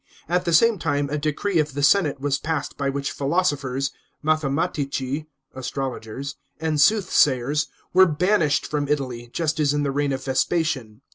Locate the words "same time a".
0.53-1.19